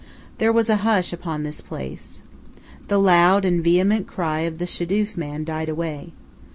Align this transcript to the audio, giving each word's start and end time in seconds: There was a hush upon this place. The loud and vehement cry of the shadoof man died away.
There 0.39 0.51
was 0.51 0.67
a 0.67 0.77
hush 0.77 1.13
upon 1.13 1.43
this 1.43 1.61
place. 1.61 2.23
The 2.87 2.97
loud 2.97 3.45
and 3.45 3.63
vehement 3.63 4.07
cry 4.07 4.39
of 4.39 4.57
the 4.57 4.65
shadoof 4.65 5.15
man 5.15 5.43
died 5.43 5.69
away. 5.69 6.13